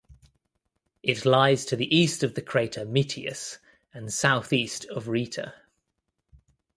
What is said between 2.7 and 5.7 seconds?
Metius, and southeast of Rheita.